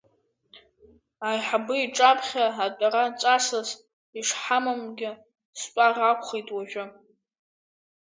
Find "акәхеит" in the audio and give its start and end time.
6.09-6.47